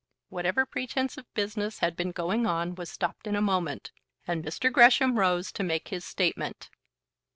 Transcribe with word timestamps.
Whatever 0.29 0.65
pretence 0.65 1.15
of 1.19 1.31
business 1.35 1.77
had 1.77 1.95
been 1.95 2.09
going 2.11 2.47
on 2.47 2.73
was 2.73 2.89
stopped 2.89 3.27
in 3.27 3.35
a 3.35 3.39
moment, 3.39 3.91
and 4.25 4.43
Mr. 4.43 4.73
Gresham 4.73 5.19
rose 5.19 5.51
to 5.51 5.61
make 5.63 5.89
his 5.89 6.03
statement. 6.03 6.71